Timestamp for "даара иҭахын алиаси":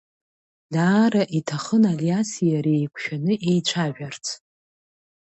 0.73-2.45